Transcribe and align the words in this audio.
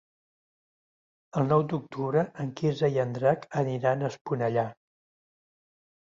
El 1.41 1.43
nou 1.49 1.65
d'octubre 1.73 2.23
en 2.43 2.49
Quirze 2.61 2.89
i 2.95 2.97
en 3.03 3.11
Drac 3.17 3.45
aniran 3.63 4.01
a 4.01 4.09
Esponellà. 4.13 4.63